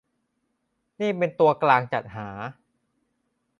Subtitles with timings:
[0.99, 2.29] นี่เป็นตัวกลางจัดหา?